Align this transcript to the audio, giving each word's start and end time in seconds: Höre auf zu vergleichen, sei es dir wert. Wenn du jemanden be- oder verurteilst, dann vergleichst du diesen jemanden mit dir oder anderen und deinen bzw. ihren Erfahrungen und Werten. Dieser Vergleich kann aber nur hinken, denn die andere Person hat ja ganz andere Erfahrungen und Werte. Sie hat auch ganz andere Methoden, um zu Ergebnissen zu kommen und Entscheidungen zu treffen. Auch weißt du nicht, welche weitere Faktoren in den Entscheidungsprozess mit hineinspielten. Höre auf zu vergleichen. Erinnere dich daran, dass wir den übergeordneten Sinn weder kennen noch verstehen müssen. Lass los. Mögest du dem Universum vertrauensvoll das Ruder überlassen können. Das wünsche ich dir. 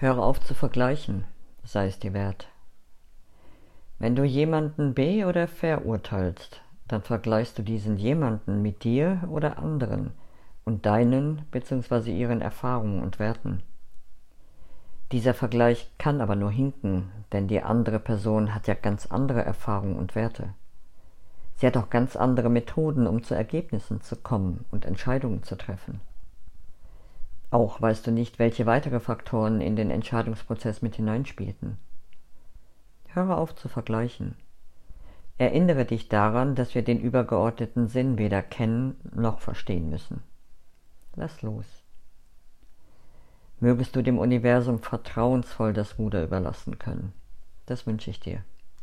Höre 0.00 0.22
auf 0.22 0.40
zu 0.40 0.54
vergleichen, 0.54 1.24
sei 1.64 1.88
es 1.88 1.98
dir 1.98 2.12
wert. 2.12 2.48
Wenn 3.98 4.14
du 4.14 4.22
jemanden 4.22 4.94
be- 4.94 5.26
oder 5.26 5.48
verurteilst, 5.48 6.62
dann 6.86 7.02
vergleichst 7.02 7.58
du 7.58 7.64
diesen 7.64 7.96
jemanden 7.96 8.62
mit 8.62 8.84
dir 8.84 9.24
oder 9.28 9.58
anderen 9.58 10.12
und 10.64 10.86
deinen 10.86 11.42
bzw. 11.50 12.16
ihren 12.16 12.42
Erfahrungen 12.42 13.02
und 13.02 13.18
Werten. 13.18 13.64
Dieser 15.10 15.34
Vergleich 15.34 15.90
kann 15.98 16.20
aber 16.20 16.36
nur 16.36 16.52
hinken, 16.52 17.10
denn 17.32 17.48
die 17.48 17.62
andere 17.62 17.98
Person 17.98 18.54
hat 18.54 18.68
ja 18.68 18.74
ganz 18.74 19.06
andere 19.06 19.44
Erfahrungen 19.44 19.96
und 19.96 20.14
Werte. 20.14 20.54
Sie 21.56 21.66
hat 21.66 21.76
auch 21.76 21.90
ganz 21.90 22.14
andere 22.14 22.50
Methoden, 22.50 23.08
um 23.08 23.24
zu 23.24 23.34
Ergebnissen 23.34 24.00
zu 24.00 24.14
kommen 24.14 24.64
und 24.70 24.84
Entscheidungen 24.84 25.42
zu 25.42 25.56
treffen. 25.56 26.00
Auch 27.50 27.80
weißt 27.80 28.06
du 28.06 28.10
nicht, 28.10 28.38
welche 28.38 28.66
weitere 28.66 29.00
Faktoren 29.00 29.60
in 29.60 29.74
den 29.76 29.90
Entscheidungsprozess 29.90 30.82
mit 30.82 30.96
hineinspielten. 30.96 31.78
Höre 33.08 33.38
auf 33.38 33.54
zu 33.54 33.68
vergleichen. 33.68 34.36
Erinnere 35.38 35.84
dich 35.84 36.08
daran, 36.08 36.54
dass 36.54 36.74
wir 36.74 36.82
den 36.82 37.00
übergeordneten 37.00 37.88
Sinn 37.88 38.18
weder 38.18 38.42
kennen 38.42 38.96
noch 39.14 39.40
verstehen 39.40 39.88
müssen. 39.88 40.22
Lass 41.14 41.42
los. 41.42 41.66
Mögest 43.60 43.96
du 43.96 44.02
dem 44.02 44.18
Universum 44.18 44.80
vertrauensvoll 44.80 45.72
das 45.72 45.98
Ruder 45.98 46.22
überlassen 46.22 46.78
können. 46.78 47.12
Das 47.66 47.86
wünsche 47.86 48.10
ich 48.10 48.20
dir. 48.20 48.42